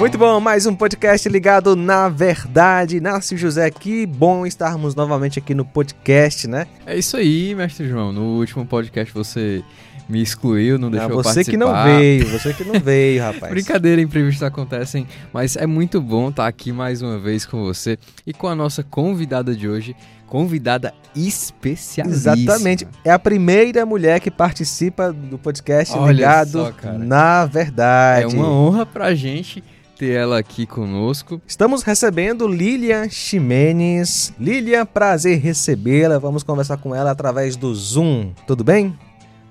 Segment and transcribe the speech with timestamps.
[0.00, 3.02] Muito bom, mais um podcast ligado na verdade.
[3.02, 6.66] Nácio José, que bom estarmos novamente aqui no podcast, né?
[6.86, 8.10] É isso aí, mestre João.
[8.10, 9.62] No último podcast você
[10.08, 13.52] me excluiu, não deixou ah, você que não veio, você que não veio, rapaz.
[13.52, 18.32] Brincadeira, imprevistos acontecem, mas é muito bom estar aqui mais uma vez com você e
[18.32, 19.94] com a nossa convidada de hoje,
[20.26, 22.32] convidada especialíssima.
[22.32, 22.88] Exatamente.
[23.04, 28.24] É a primeira mulher que participa do podcast Olha ligado só, na verdade.
[28.24, 29.62] É uma honra pra gente
[30.00, 31.42] ter ela aqui conosco.
[31.46, 34.32] Estamos recebendo Lilian Ximenes.
[34.40, 36.18] Lilian, prazer recebê-la.
[36.18, 38.32] Vamos conversar com ela através do Zoom.
[38.46, 38.98] Tudo bem?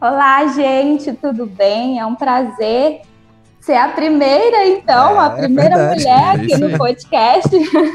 [0.02, 2.00] Olá, gente, tudo bem?
[2.00, 3.02] É um prazer
[3.60, 6.00] ser a primeira, então, É, a primeira verdade.
[6.00, 7.50] mulher É aqui no podcast.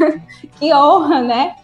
[0.56, 1.56] que honra, né?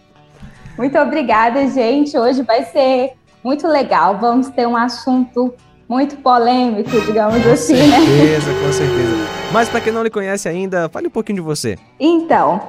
[0.77, 2.17] Muito obrigada, gente.
[2.17, 4.19] Hoje vai ser muito legal.
[4.19, 5.53] Vamos ter um assunto
[5.91, 7.99] muito polêmico, digamos assim, né?
[7.99, 9.27] certeza, com certeza.
[9.51, 11.77] Mas para quem não lhe conhece ainda, fale um pouquinho de você.
[11.99, 12.61] Então,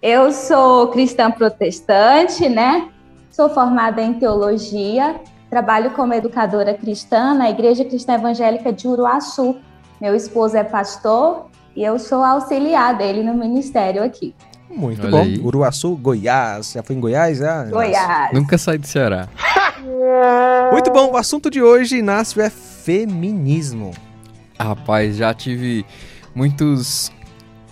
[0.00, 2.88] eu sou cristã protestante, né?
[3.28, 5.16] Sou formada em teologia,
[5.50, 9.56] trabalho como educadora cristã na Igreja Cristã Evangélica de Uruaçu.
[10.00, 14.32] Meu esposo é pastor e eu sou auxiliar dele no ministério aqui.
[14.70, 15.22] Muito Olha bom.
[15.22, 15.38] aí.
[15.38, 16.72] Uruaçu, Goiás.
[16.72, 17.38] Já foi em Goiás?
[17.38, 17.64] Já?
[17.64, 18.32] Goiás.
[18.32, 19.28] Nunca saí do Ceará.
[20.72, 21.10] Muito bom.
[21.12, 23.92] O assunto de hoje, Inácio, é feminismo.
[24.58, 25.84] Rapaz, já tive
[26.34, 27.10] muitos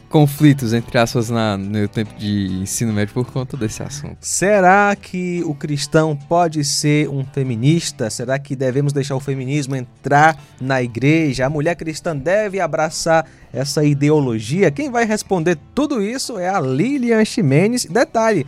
[0.09, 4.17] conflitos, entre aspas, na, no tempo de ensino médio por conta desse assunto.
[4.21, 8.09] Será que o cristão pode ser um feminista?
[8.11, 11.47] Será que devemos deixar o feminismo entrar na igreja?
[11.47, 14.71] A mulher cristã deve abraçar essa ideologia?
[14.71, 17.85] Quem vai responder tudo isso é a Lilian Ximenes.
[17.85, 18.47] Detalhe,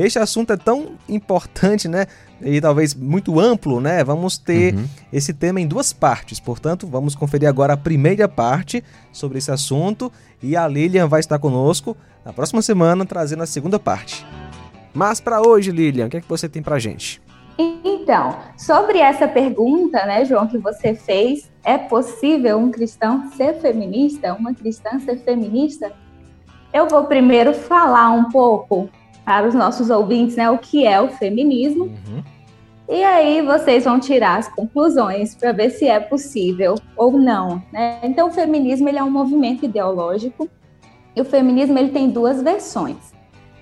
[0.00, 2.06] este assunto é tão importante, né?
[2.40, 4.02] E talvez muito amplo, né?
[4.04, 4.84] Vamos ter Uhum.
[5.12, 6.40] esse tema em duas partes.
[6.40, 10.10] Portanto, vamos conferir agora a primeira parte sobre esse assunto
[10.42, 14.26] e a Lilian vai estar conosco na próxima semana trazendo a segunda parte.
[14.94, 17.20] Mas para hoje, Lilian, o que é que você tem pra gente?
[17.84, 24.32] Então, sobre essa pergunta, né, João, que você fez, é possível um cristão ser feminista,
[24.34, 25.92] uma cristã ser feminista?
[26.72, 28.88] Eu vou primeiro falar um pouco
[29.24, 32.22] para os nossos ouvintes, né, o que é o feminismo, Uhum.
[32.88, 38.00] e aí vocês vão tirar as conclusões para ver se é possível ou não, né?
[38.02, 40.48] Então, o feminismo ele é um movimento ideológico
[41.14, 43.12] e o feminismo ele tem duas versões.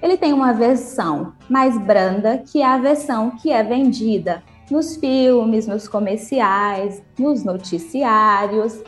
[0.01, 5.67] Ele tem uma versão mais branda, que é a versão que é vendida nos filmes,
[5.67, 8.81] nos comerciais, nos noticiários,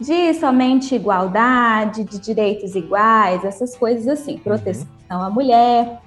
[0.00, 6.00] de somente igualdade, de direitos iguais, essas coisas assim, proteção à mulher.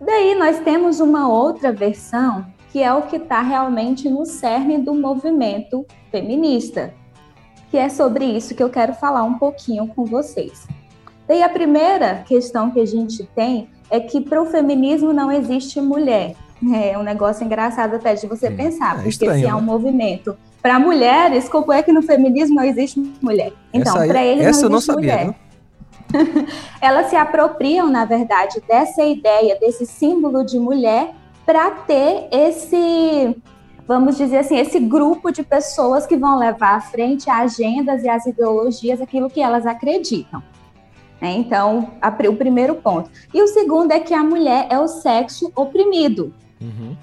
[0.00, 4.94] Daí nós temos uma outra versão, que é o que está realmente no cerne do
[4.94, 6.94] movimento feminista,
[7.70, 10.66] que é sobre isso que eu quero falar um pouquinho com vocês.
[11.28, 15.80] Daí a primeira questão que a gente tem é que para o feminismo não existe
[15.80, 16.34] mulher.
[16.74, 19.54] É um negócio engraçado até de você Hum, pensar, é porque estranho, se é né?
[19.54, 23.52] um movimento para mulheres, como é que no feminismo não existe mulher?
[23.72, 25.34] Então, para eles essa eu não não existe sabia, mulher.
[26.80, 33.36] Elas se apropriam, na verdade, dessa ideia, desse símbolo de mulher, para ter esse,
[33.86, 38.08] vamos dizer assim, esse grupo de pessoas que vão levar à frente as agendas e
[38.08, 40.42] as ideologias, aquilo que elas acreditam.
[41.20, 41.32] né?
[41.32, 43.10] Então, a o primeiro ponto.
[43.32, 46.32] E o segundo é que a mulher é o sexo oprimido.
[46.60, 46.96] Uhum.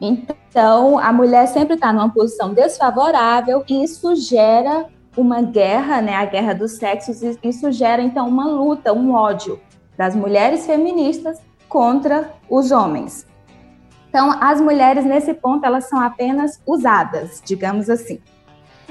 [0.00, 6.14] Então, a mulher sempre está numa posição desfavorável e isso gera uma guerra, né?
[6.14, 9.58] A guerra dos sexos, e isso gera então uma luta, um ódio
[9.96, 13.26] das mulheres feministas contra os homens.
[14.08, 18.20] Então, as mulheres nesse ponto elas são apenas usadas, digamos assim.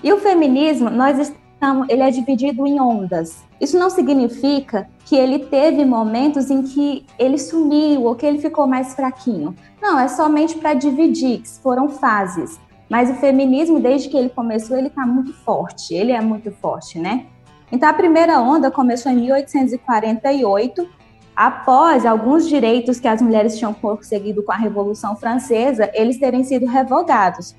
[0.03, 3.43] E o feminismo, nós estamos, ele é dividido em ondas.
[3.59, 8.67] Isso não significa que ele teve momentos em que ele sumiu ou que ele ficou
[8.67, 9.55] mais fraquinho.
[9.81, 12.59] Não, é somente para dividir, que foram fases.
[12.89, 15.93] Mas o feminismo, desde que ele começou, ele está muito forte.
[15.93, 17.25] Ele é muito forte, né?
[17.71, 20.87] Então, a primeira onda começou em 1848,
[21.35, 26.65] após alguns direitos que as mulheres tinham conseguido com a Revolução Francesa, eles terem sido
[26.65, 27.55] revogados.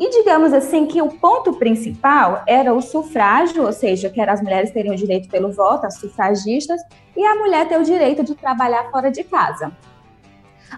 [0.00, 4.70] E digamos assim que o ponto principal era o sufrágio, ou seja, que as mulheres
[4.70, 6.80] terem o direito pelo voto, as sufragistas,
[7.16, 9.72] e a mulher ter o direito de trabalhar fora de casa.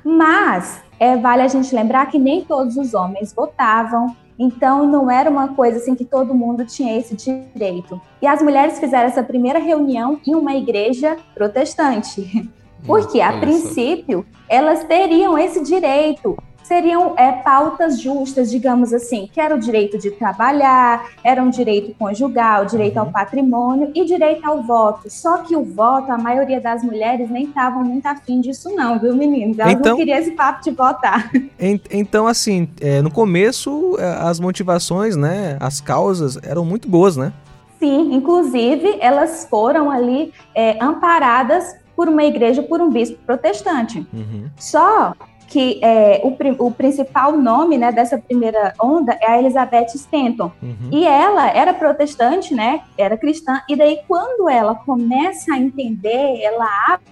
[0.05, 5.29] Mas é, vale a gente lembrar que nem todos os homens votavam, então não era
[5.29, 8.01] uma coisa assim que todo mundo tinha esse direito.
[8.23, 12.51] E as mulheres fizeram essa primeira reunião em uma igreja protestante.
[12.87, 13.41] Porque, a só.
[13.41, 16.37] princípio, elas teriam esse direito,
[16.71, 21.93] seriam é, pautas justas, digamos assim, que era o direito de trabalhar, era um direito
[21.99, 23.13] conjugal, direito ao uhum.
[23.13, 25.11] patrimônio e direito ao voto.
[25.11, 29.17] Só que o voto, a maioria das mulheres nem estavam muito afim disso não, viu,
[29.17, 29.59] meninos?
[29.59, 31.29] Elas então, não queriam esse papo de votar.
[31.91, 37.33] então, assim, é, no começo, é, as motivações, né, as causas eram muito boas, né?
[37.81, 44.07] Sim, inclusive elas foram ali é, amparadas por uma igreja, por um bispo protestante.
[44.13, 44.49] Uhum.
[44.57, 45.15] Só
[45.51, 50.53] que é, o, o, principal nome né, dessa primeira onda é a Elizabeth Stanton.
[50.63, 50.91] Uhum.
[50.93, 52.83] E ela era protestante, né?
[52.97, 53.61] Era cristã.
[53.69, 56.69] E daí, quando ela começa a entender, ela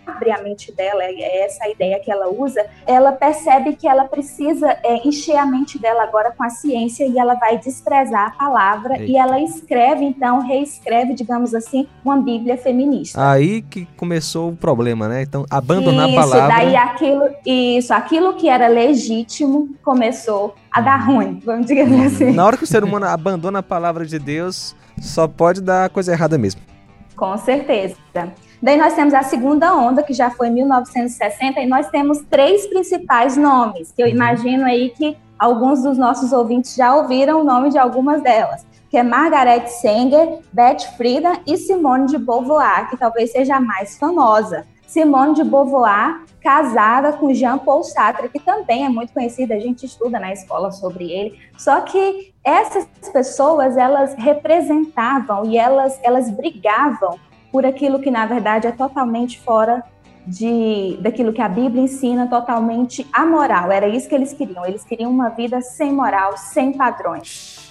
[0.07, 4.69] abre a mente dela, é essa ideia que ela usa, ela percebe que ela precisa
[4.85, 8.95] é, encher a mente dela agora com a ciência e ela vai desprezar a palavra
[8.95, 9.05] Eita.
[9.05, 13.33] e ela escreve, então, reescreve, digamos assim, uma Bíblia feminista.
[13.33, 15.23] Aí que começou o problema, né?
[15.23, 16.57] Então, abandonar isso, a palavra.
[16.57, 22.33] Daí aquilo, isso, aquilo aquilo que era legítimo começou a dar ruim, vamos dizer assim.
[22.33, 26.13] Na hora que o ser humano abandona a palavra de Deus, só pode dar coisa
[26.13, 26.61] errada mesmo.
[27.17, 27.97] Com certeza.
[28.63, 32.67] Daí nós temos a segunda onda, que já foi em 1960, e nós temos três
[32.67, 34.13] principais nomes, que eu uhum.
[34.13, 38.97] imagino aí que alguns dos nossos ouvintes já ouviram o nome de algumas delas, que
[38.97, 44.67] é Margaret Sanger, Beth Friedan e Simone de Beauvoir, que talvez seja a mais famosa.
[44.89, 49.85] Simone de Beauvoir, casada com Jean Paul Sartre, que também é muito conhecido, a gente
[49.85, 51.39] estuda na escola sobre ele.
[51.59, 57.19] Só que essas pessoas, elas representavam e elas, elas brigavam
[57.53, 59.85] por aquilo que na verdade é totalmente fora
[60.27, 63.71] de daquilo que a Bíblia ensina, totalmente amoral.
[63.71, 64.65] Era isso que eles queriam.
[64.65, 67.68] Eles queriam uma vida sem moral, sem padrões.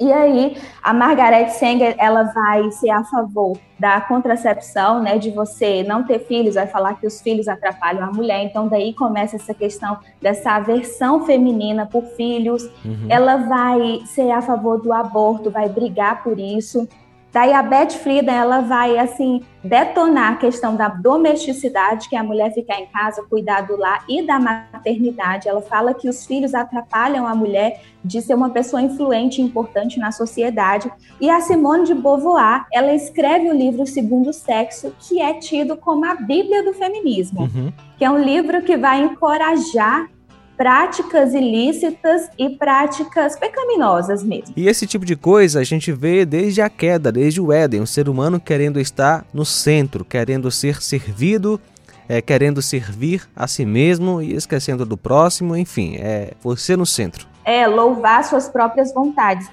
[0.00, 5.82] E aí, a Margaret Sanger, ela vai ser a favor da contracepção, né, de você
[5.82, 8.44] não ter filhos, vai falar que os filhos atrapalham a mulher.
[8.44, 12.62] Então, daí começa essa questão dessa aversão feminina por filhos.
[12.84, 13.06] Uhum.
[13.08, 16.88] Ela vai ser a favor do aborto, vai brigar por isso.
[17.32, 22.24] Daí a Beth Friedan, ela vai, assim, detonar a questão da domesticidade, que é a
[22.24, 25.48] mulher ficar em casa, cuidar do lar e da maternidade.
[25.48, 29.98] Ela fala que os filhos atrapalham a mulher de ser uma pessoa influente e importante
[29.98, 30.90] na sociedade.
[31.20, 36.06] E a Simone de Beauvoir, ela escreve o livro Segundo Sexo, que é tido como
[36.06, 37.72] a Bíblia do feminismo, uhum.
[37.98, 40.08] que é um livro que vai encorajar
[40.58, 44.52] práticas ilícitas e práticas pecaminosas mesmo.
[44.56, 47.86] E esse tipo de coisa a gente vê desde a queda, desde o Éden, o
[47.86, 51.60] ser humano querendo estar no centro, querendo ser servido,
[52.08, 57.28] é, querendo servir a si mesmo e esquecendo do próximo, enfim, é você no centro.
[57.44, 59.48] É, louvar suas próprias vontades.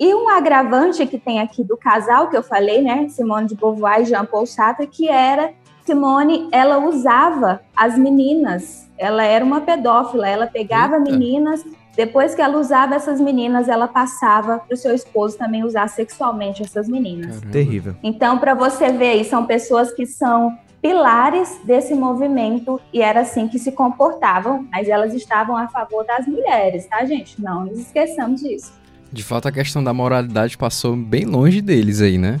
[0.00, 4.02] E um agravante que tem aqui do casal que eu falei, né, Simone de Beauvoir
[4.02, 5.52] e Jean Paul Sartre, que era
[5.88, 11.10] Simone, ela usava as meninas ela era uma pedófila, ela pegava Eita.
[11.10, 11.64] meninas,
[11.96, 16.62] depois que ela usava essas meninas, ela passava para o seu esposo também usar sexualmente
[16.62, 17.36] essas meninas.
[17.36, 17.52] Caramba.
[17.52, 17.96] Terrível.
[18.02, 23.48] Então, para você ver aí, são pessoas que são pilares desse movimento e era assim
[23.48, 27.40] que se comportavam, mas elas estavam a favor das mulheres, tá, gente?
[27.40, 28.72] Não nos esqueçamos disso.
[29.10, 32.38] De fato, a questão da moralidade passou bem longe deles aí, né?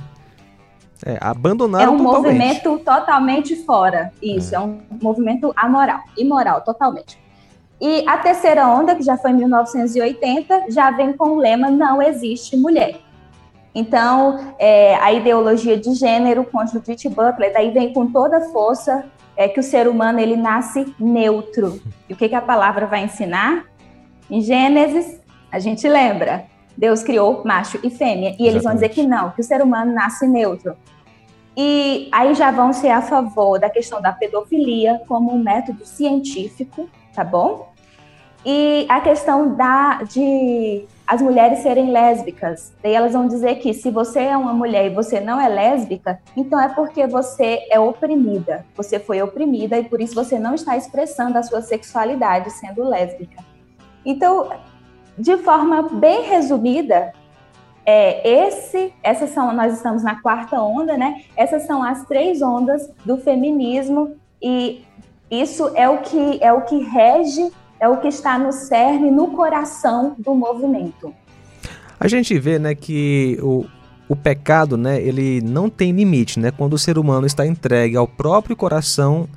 [1.04, 2.24] É, abandonaram É um totalmente.
[2.24, 4.12] movimento totalmente fora.
[4.22, 4.58] Isso, é.
[4.58, 7.18] é um movimento amoral, imoral, totalmente.
[7.80, 12.02] E a terceira onda, que já foi em 1980, já vem com o lema Não
[12.02, 12.96] existe mulher.
[13.74, 19.04] Então, é, a ideologia de gênero com Judith Butler, daí vem com toda a força
[19.36, 21.80] é que o ser humano ele nasce neutro.
[22.08, 23.66] E o que, que a palavra vai ensinar?
[24.28, 25.20] Em Gênesis,
[25.50, 26.46] a gente lembra,
[26.78, 28.36] Deus criou macho e fêmea.
[28.38, 28.62] E eles Exatamente.
[28.62, 30.76] vão dizer que não, que o ser humano nasce neutro.
[31.56, 36.88] E aí já vão ser a favor da questão da pedofilia como um método científico,
[37.12, 37.72] tá bom?
[38.46, 42.72] E a questão da de as mulheres serem lésbicas.
[42.80, 46.20] Daí elas vão dizer que se você é uma mulher e você não é lésbica,
[46.36, 48.64] então é porque você é oprimida.
[48.76, 53.42] Você foi oprimida e por isso você não está expressando a sua sexualidade sendo lésbica.
[54.04, 54.50] Então,
[55.18, 57.12] de forma bem resumida,
[57.84, 61.22] é, esse, essas são, nós estamos na quarta onda, né?
[61.36, 64.84] Essas são as três ondas do feminismo e
[65.30, 69.28] isso é o que é o que rege, é o que está no cerne, no
[69.28, 71.14] coração do movimento.
[71.98, 73.64] A gente vê, né, que o,
[74.08, 76.50] o pecado, né, ele não tem limite, né?
[76.50, 79.28] Quando o ser humano está entregue ao próprio coração,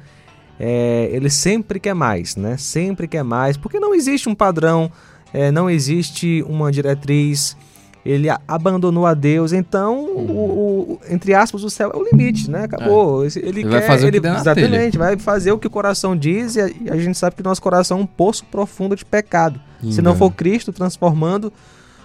[0.59, 2.57] é, ele sempre quer mais, né?
[2.57, 4.91] Sempre quer mais, porque não existe um padrão
[5.33, 7.55] é, não existe uma diretriz
[8.03, 12.63] ele abandonou a Deus, então, o, o, entre aspas, o céu é o limite, né?
[12.63, 13.23] Acabou.
[13.23, 13.27] É.
[13.27, 16.17] Ele, ele quer, vai fazer ele, o que Exatamente, vai fazer o que o coração
[16.17, 19.05] diz e a, e a, gente sabe que nosso coração é um poço profundo de
[19.05, 19.61] pecado.
[19.89, 21.51] Se não for Cristo transformando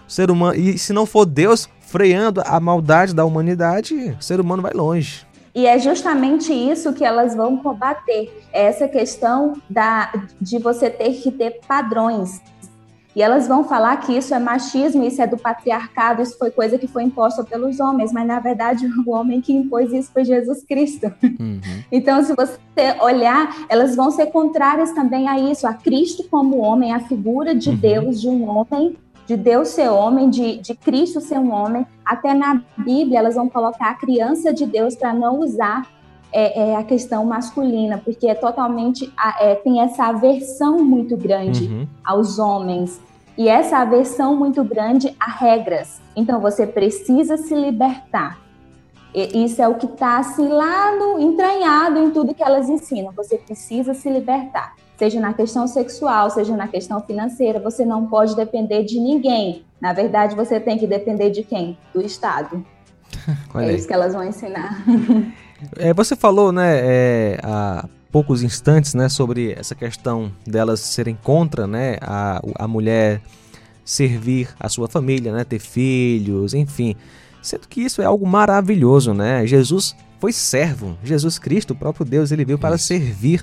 [0.06, 4.40] o ser humano, e se não for Deus freando a maldade da humanidade, o ser
[4.40, 5.26] humano vai longe.
[5.54, 11.30] E é justamente isso que elas vão combater, essa questão da, de você ter que
[11.30, 12.42] ter padrões.
[13.16, 16.76] E elas vão falar que isso é machismo, isso é do patriarcado, isso foi coisa
[16.76, 20.62] que foi imposta pelos homens, mas na verdade o homem que impôs isso foi Jesus
[20.62, 21.11] Cristo.
[21.23, 21.58] Uhum.
[21.90, 26.92] Então, se você olhar, elas vão ser contrárias também a isso, a Cristo como homem,
[26.92, 27.76] a figura de uhum.
[27.76, 28.96] Deus, de um homem
[29.26, 31.87] de Deus ser homem, de, de Cristo ser um homem.
[32.04, 35.87] Até na Bíblia elas vão colocar a criança de Deus para não usar
[36.33, 41.87] é, é, a questão masculina, porque é totalmente é, tem essa aversão muito grande uhum.
[42.04, 43.00] aos homens
[43.38, 46.00] e essa aversão muito grande a regras.
[46.14, 48.40] Então você precisa se libertar.
[49.14, 53.12] E isso é o que está assim lá no entranhado em tudo que elas ensinam.
[53.12, 58.35] Você precisa se libertar seja na questão sexual, seja na questão financeira, você não pode
[58.35, 59.64] depender de ninguém.
[59.80, 61.76] Na verdade, você tem que depender de quem?
[61.92, 62.64] Do Estado.
[63.54, 64.83] é isso que elas vão ensinar.
[65.77, 71.67] É, você falou, né, é, há poucos instantes, né, sobre essa questão delas serem contra,
[71.67, 73.21] né, a, a mulher
[73.85, 76.97] servir a sua família, né, ter filhos, enfim.
[77.41, 79.47] Sendo que isso é algo maravilhoso, né?
[79.47, 83.41] Jesus foi servo, Jesus Cristo, o próprio Deus, ele veio para servir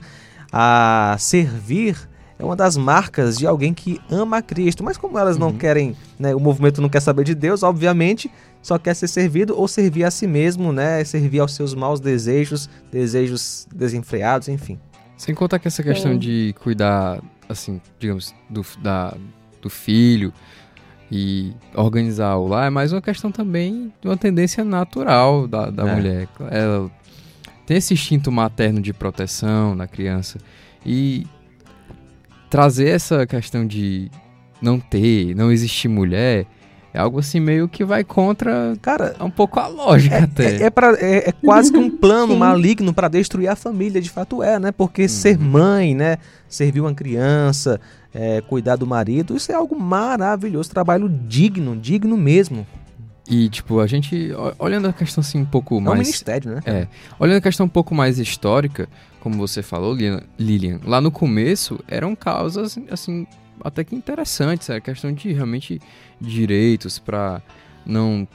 [0.51, 1.97] a servir
[2.43, 4.83] é uma das marcas de alguém que ama a Cristo.
[4.83, 5.57] Mas como elas não uhum.
[5.57, 8.29] querem, né, o movimento não quer saber de Deus, obviamente
[8.61, 12.69] só quer ser servido ou servir a si mesmo, né, servir aos seus maus desejos,
[12.89, 14.79] desejos desenfreados, enfim.
[15.17, 16.19] Sem contar que essa questão Sim.
[16.19, 19.15] de cuidar, assim, digamos, do, da,
[19.61, 20.33] do filho
[21.11, 25.87] e organizar o lar é mais uma questão também de uma tendência natural da, da
[25.87, 25.95] é.
[25.95, 26.27] mulher.
[26.49, 26.89] Ela
[27.65, 30.39] tem esse instinto materno de proteção na criança
[30.85, 31.27] e
[32.53, 34.11] trazer essa questão de
[34.61, 36.45] não ter, não existir mulher
[36.93, 40.57] é algo assim meio que vai contra, cara, um pouco a lógica é, até.
[40.57, 44.11] É, é, pra, é, é quase que um plano maligno para destruir a família, de
[44.11, 44.71] fato é, né?
[44.71, 45.07] Porque uhum.
[45.07, 46.19] ser mãe, né?
[46.47, 47.81] Servir uma criança,
[48.13, 52.67] é, cuidar do marido, isso é algo maravilhoso, trabalho digno, digno mesmo.
[53.27, 55.97] E, tipo, a gente, olhando a questão assim um pouco mais.
[55.97, 56.61] É um ministério, né?
[56.65, 56.87] É.
[57.17, 58.89] Olhando a questão um pouco mais histórica,
[59.21, 59.95] como você falou,
[60.37, 63.25] Lilian, lá no começo eram causas, assim,
[63.63, 64.69] até que interessantes.
[64.69, 65.79] Era questão de realmente
[66.19, 67.41] direitos para
[67.85, 68.27] não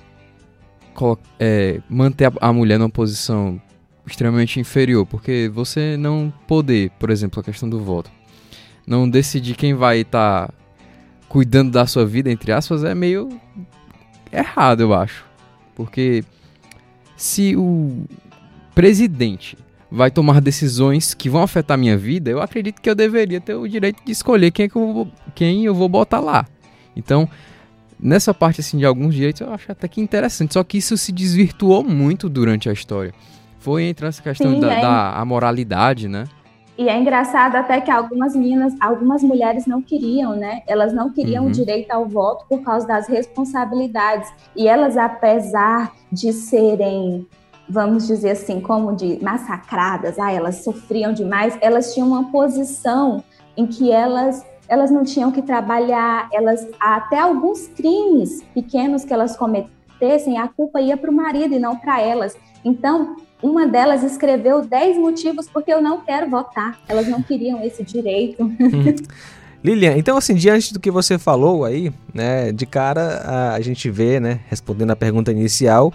[1.38, 3.61] é, manter a, a mulher numa posição
[4.07, 5.04] extremamente inferior.
[5.04, 8.11] Porque você não poder, por exemplo, a questão do voto,
[8.87, 10.54] não decidir quem vai estar tá
[11.28, 13.28] cuidando da sua vida, entre aspas, é meio
[14.33, 15.25] errado, eu acho.
[15.75, 16.25] Porque
[17.17, 18.05] se o
[18.75, 19.57] presidente
[19.91, 23.67] vai tomar decisões que vão afetar minha vida, eu acredito que eu deveria ter o
[23.67, 26.47] direito de escolher quem, é que eu, vou, quem eu vou botar lá.
[26.95, 27.29] Então,
[27.99, 30.55] nessa parte assim de alguns direitos, eu acho até que interessante.
[30.55, 33.13] Só que isso se desvirtuou muito durante a história.
[33.59, 34.81] Foi entre essa questão Sim, da, é.
[34.81, 36.25] da moralidade, né?
[36.79, 40.63] E é engraçado até que algumas meninas, algumas mulheres não queriam, né?
[40.65, 41.51] Elas não queriam uhum.
[41.51, 44.33] o direito ao voto por causa das responsabilidades.
[44.55, 47.27] E elas, apesar de serem,
[47.69, 53.25] vamos dizer assim, como de massacradas, ah, elas sofriam demais, elas tinham uma posição
[53.57, 59.35] em que elas elas não tinham que trabalhar, elas até alguns crimes pequenos que elas
[59.35, 62.37] cometessem, a culpa ia para o marido e não para elas.
[62.63, 66.78] Então, uma delas escreveu 10 motivos porque eu não quero votar.
[66.88, 68.45] Elas não queriam esse direito.
[68.61, 68.95] Hum.
[69.62, 73.90] Lilian, então assim, diante do que você falou aí, né, de cara a, a gente
[73.90, 75.92] vê, né, respondendo a pergunta inicial,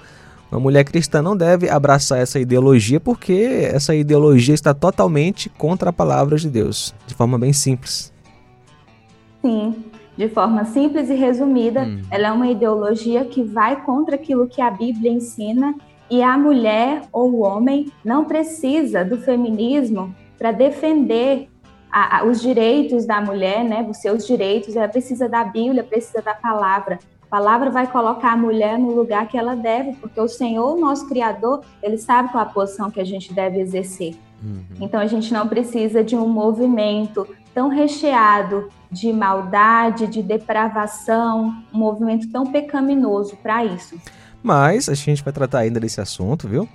[0.51, 5.93] uma mulher cristã não deve abraçar essa ideologia porque essa ideologia está totalmente contra a
[5.93, 8.11] palavra de Deus, de forma bem simples.
[9.41, 9.75] Sim,
[10.17, 12.01] de forma simples e resumida, hum.
[12.11, 15.73] ela é uma ideologia que vai contra aquilo que a Bíblia ensina
[16.13, 21.49] e a mulher ou o homem não precisa do feminismo para defender
[21.91, 23.83] a, a, os direitos da mulher, né?
[23.89, 24.75] Os seus direitos.
[24.75, 26.99] Ela precisa da Bíblia, precisa da palavra.
[27.23, 31.09] A palavra vai colocar a mulher no lugar que ela deve, porque o Senhor, nosso
[31.09, 34.13] Criador, ele sabe qual a posição que a gente deve exercer.
[34.43, 34.61] Uhum.
[34.81, 41.79] Então a gente não precisa de um movimento tão recheado de maldade, de depravação, um
[41.79, 43.99] movimento tão pecaminoso para isso.
[44.43, 46.67] Mas a gente vai tratar ainda desse assunto, viu?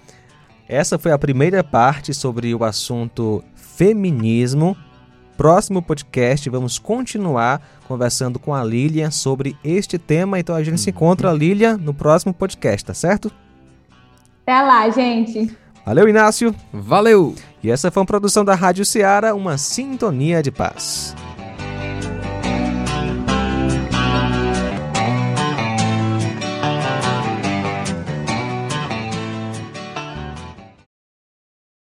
[0.67, 4.77] Essa foi a primeira parte sobre o assunto feminismo.
[5.37, 10.39] próximo podcast vamos continuar conversando com a Lilian sobre este tema.
[10.41, 13.31] Então a gente se encontra, Lilian, no próximo podcast, tá certo?
[14.43, 15.55] Até lá, gente.
[15.85, 16.55] Valeu, Inácio.
[16.73, 17.35] Valeu!
[17.63, 21.15] E essa foi uma produção da Rádio Ceará, uma sintonia de paz.